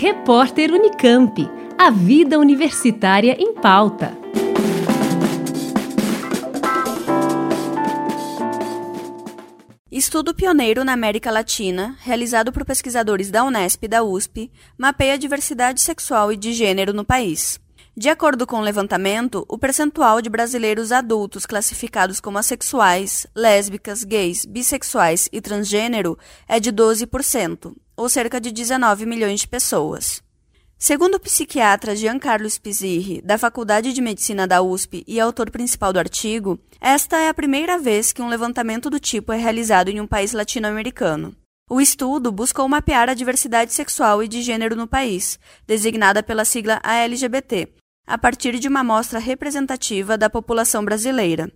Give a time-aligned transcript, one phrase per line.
[0.00, 1.46] Repórter Unicamp.
[1.76, 4.16] A vida universitária em pauta.
[9.92, 15.18] Estudo pioneiro na América Latina, realizado por pesquisadores da Unesp e da USP, mapeia a
[15.18, 17.60] diversidade sexual e de gênero no país.
[17.96, 24.44] De acordo com o levantamento, o percentual de brasileiros adultos classificados como assexuais, lésbicas, gays,
[24.44, 26.16] bissexuais e transgênero
[26.48, 30.22] é de 12%, ou cerca de 19 milhões de pessoas.
[30.78, 35.98] Segundo o psiquiatra Giancarlo Spizirri, da Faculdade de Medicina da USP e autor principal do
[35.98, 40.06] artigo, esta é a primeira vez que um levantamento do tipo é realizado em um
[40.06, 41.36] país latino-americano.
[41.68, 46.80] O estudo buscou mapear a diversidade sexual e de gênero no país, designada pela sigla
[46.82, 47.79] ALGBT,
[48.10, 51.48] a partir de uma amostra representativa da população brasileira.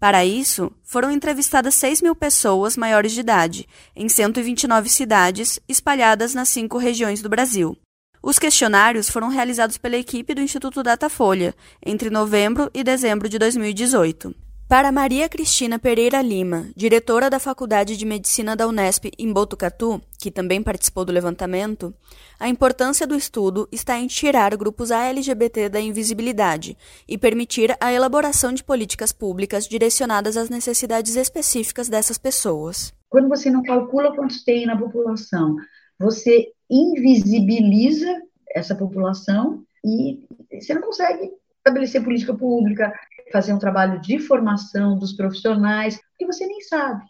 [0.00, 6.48] Para isso, foram entrevistadas 6 mil pessoas maiores de idade, em 129 cidades, espalhadas nas
[6.48, 7.76] cinco regiões do Brasil.
[8.20, 11.54] Os questionários foram realizados pela equipe do Instituto Datafolha
[11.86, 14.34] entre novembro e dezembro de 2018.
[14.70, 20.30] Para Maria Cristina Pereira Lima, diretora da Faculdade de Medicina da Unesp em Botucatu, que
[20.30, 21.92] também participou do levantamento,
[22.38, 26.76] a importância do estudo está em tirar grupos ALGBT da invisibilidade
[27.08, 32.94] e permitir a elaboração de políticas públicas direcionadas às necessidades específicas dessas pessoas.
[33.08, 35.56] Quando você não calcula quantos tem na população,
[35.98, 38.22] você invisibiliza
[38.54, 40.20] essa população e
[40.52, 41.28] você não consegue
[41.60, 42.92] estabelecer política pública,
[43.32, 47.04] fazer um trabalho de formação dos profissionais, que você nem sabe.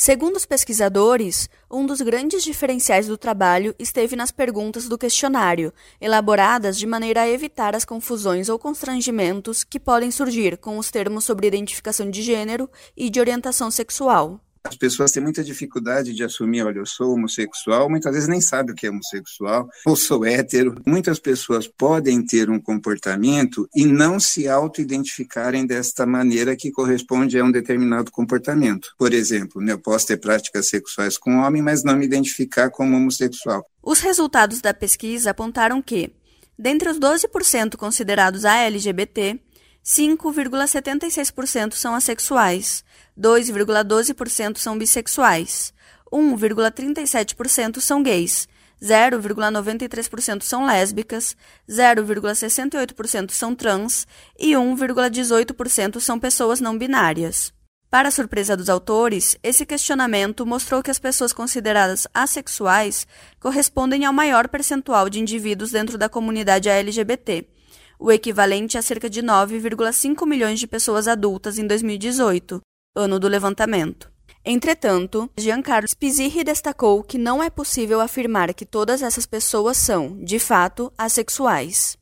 [0.00, 6.78] Segundo os pesquisadores, um dos grandes diferenciais do trabalho esteve nas perguntas do questionário, elaboradas
[6.78, 11.48] de maneira a evitar as confusões ou constrangimentos que podem surgir com os termos sobre
[11.48, 14.40] identificação de gênero e de orientação sexual.
[14.68, 18.72] As pessoas têm muita dificuldade de assumir, olha, eu sou homossexual, muitas vezes nem sabem
[18.72, 20.74] o que é homossexual, ou sou hétero.
[20.86, 27.44] Muitas pessoas podem ter um comportamento e não se auto-identificarem desta maneira que corresponde a
[27.44, 28.90] um determinado comportamento.
[28.98, 32.94] Por exemplo, né, eu posso ter práticas sexuais com homem, mas não me identificar como
[32.94, 33.64] homossexual.
[33.82, 36.12] Os resultados da pesquisa apontaram que,
[36.58, 39.40] dentre os 12% considerados LGBT,
[39.84, 42.84] 5,76% são assexuais,
[43.18, 45.72] 2,12% são bissexuais,
[46.12, 48.48] 1,37% são gays,
[48.82, 51.36] 0,93% são lésbicas,
[51.68, 54.06] 0,68% são trans
[54.38, 57.52] e 1,18% são pessoas não binárias.
[57.90, 63.06] Para surpresa dos autores, esse questionamento mostrou que as pessoas consideradas assexuais
[63.40, 67.48] correspondem ao maior percentual de indivíduos dentro da comunidade LGBT,
[67.98, 72.60] o equivalente a cerca de 9,5 milhões de pessoas adultas em 2018,
[72.94, 74.10] ano do levantamento.
[74.44, 80.38] Entretanto, Giancarlo Spizirri destacou que não é possível afirmar que todas essas pessoas são, de
[80.38, 81.98] fato, assexuais.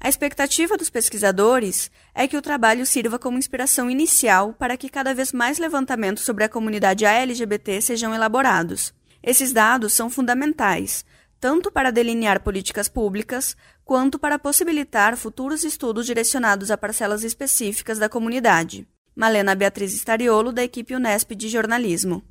[0.00, 5.12] A expectativa dos pesquisadores é que o trabalho sirva como inspiração inicial para que cada
[5.12, 8.94] vez mais levantamentos sobre a comunidade LGBT sejam elaborados.
[9.20, 11.04] Esses dados são fundamentais,
[11.40, 13.56] tanto para delinear políticas públicas,
[13.88, 18.86] quanto para possibilitar futuros estudos direcionados a parcelas específicas da comunidade.
[19.16, 22.22] Malena Beatriz Stariolo, da equipe Unesp de Jornalismo.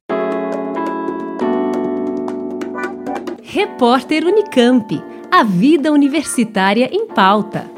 [3.41, 5.03] Repórter Unicamp.
[5.31, 7.76] A vida universitária em pauta.